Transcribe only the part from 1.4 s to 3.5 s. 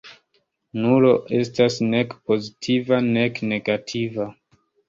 estas nek pozitiva nek